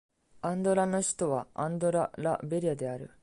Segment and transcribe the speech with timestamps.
[0.41, 3.11] アンドラの首都はアンドラ・ラ・ベリャである